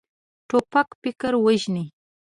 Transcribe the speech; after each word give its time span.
توپک 0.49 0.87
فکر 1.01 1.31
وژني. 1.45 1.85